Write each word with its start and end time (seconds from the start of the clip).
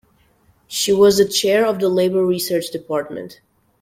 She 0.65 0.91
was 0.93 1.19
the 1.19 1.27
Chair 1.27 1.63
of 1.63 1.79
the 1.79 1.87
Labour 1.87 2.25
Research 2.25 2.71
Department. 2.71 3.39